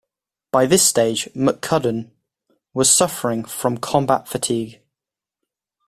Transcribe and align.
By 0.51 0.65
this 0.65 0.83
stage 0.83 1.29
McCudden 1.35 2.09
was 2.73 2.89
suffering 2.89 3.43
from 3.45 3.77
combat 3.77 4.27
fatigue. 4.27 4.81